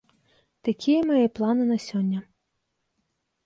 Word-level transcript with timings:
Такія 0.67 1.01
мае 1.11 1.27
планы 1.41 1.63
на 1.71 1.77
сёння. 1.87 2.19